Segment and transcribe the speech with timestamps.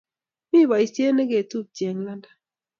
[0.51, 2.33] Mi poisyet neketupche eng' London.